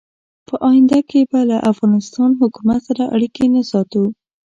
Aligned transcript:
په 0.47 0.55
آینده 0.69 0.99
کې 1.09 1.21
به 1.29 1.39
له 1.49 1.57
افغانستان 1.71 2.29
حکومت 2.41 2.79
سره 2.87 3.03
اړیکې 3.15 3.45
نه 3.55 3.61
ساتو. 3.71 4.03